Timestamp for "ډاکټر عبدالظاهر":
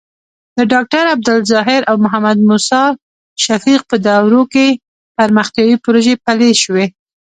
0.73-1.81